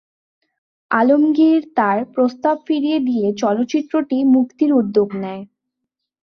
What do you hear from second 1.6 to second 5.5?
তার প্রস্তাব ফিরিয়ে দিয়ে চলচ্চিত্রটি মুক্তির উদ্যোগ নেয়।